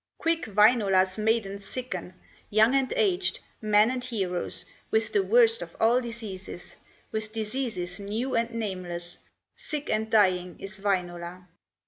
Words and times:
Quick 0.17 0.45
Wainola's 0.47 1.19
maidens 1.19 1.63
sicken, 1.63 2.15
Young 2.49 2.73
and 2.73 2.91
aged, 2.95 3.39
men 3.61 3.91
and 3.91 4.03
heroes, 4.03 4.65
With 4.89 5.13
the 5.13 5.21
worst 5.21 5.61
of 5.61 5.75
all 5.79 6.01
diseases, 6.01 6.75
With 7.11 7.31
diseases 7.33 7.99
new 7.99 8.35
and 8.35 8.49
nameless; 8.49 9.19
Sick 9.55 9.91
and 9.91 10.09
dying 10.09 10.59
is 10.59 10.79
Wainola. 10.79 11.45